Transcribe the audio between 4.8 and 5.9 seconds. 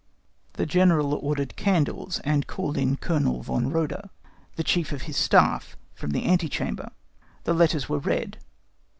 of his staff,